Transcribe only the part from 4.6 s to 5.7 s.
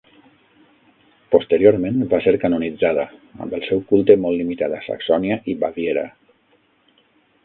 a Saxònia i